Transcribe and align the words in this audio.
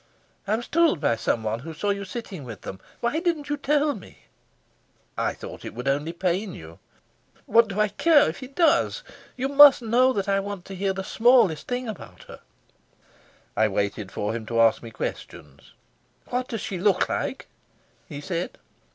"I 0.47 0.55
was 0.55 0.67
told 0.67 0.99
by 0.99 1.15
someone 1.15 1.59
who 1.59 1.75
saw 1.75 1.91
you 1.91 2.05
sitting 2.05 2.43
with 2.43 2.61
them. 2.61 2.79
Why 3.01 3.19
didn't 3.19 3.49
you 3.49 3.55
tell 3.57 3.93
me?" 3.93 4.23
"I 5.15 5.35
thought 5.35 5.63
it 5.63 5.75
would 5.75 5.87
only 5.87 6.11
pain 6.11 6.55
you." 6.55 6.79
"What 7.45 7.67
do 7.67 7.79
I 7.79 7.89
care 7.89 8.27
if 8.27 8.41
it 8.41 8.55
does? 8.55 9.03
You 9.37 9.47
must 9.47 9.83
know 9.83 10.11
that 10.11 10.27
I 10.27 10.39
want 10.39 10.65
to 10.65 10.75
hear 10.75 10.91
the 10.93 11.03
smallest 11.03 11.67
thing 11.67 11.87
about 11.87 12.23
her." 12.23 12.39
I 13.55 13.67
waited 13.67 14.11
for 14.11 14.33
him 14.33 14.47
to 14.47 14.59
ask 14.59 14.81
me 14.81 14.89
questions. 14.89 15.73
"What 16.31 16.47
does 16.47 16.61
she 16.61 16.79
look 16.79 17.07
like?" 17.07 17.47
he 18.09 18.21
said. 18.21 18.57